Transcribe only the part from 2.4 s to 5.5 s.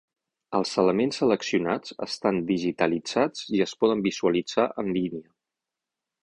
digitalitzats i es poden visualitzar en línia.